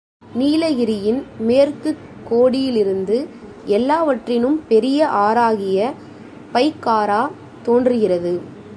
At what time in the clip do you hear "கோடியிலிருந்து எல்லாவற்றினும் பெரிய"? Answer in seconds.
2.29-5.07